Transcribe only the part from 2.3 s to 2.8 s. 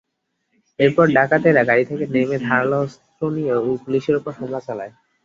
ধারালো